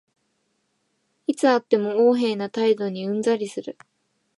[1.27, 3.77] いつ会っても横柄な態度にうんざりする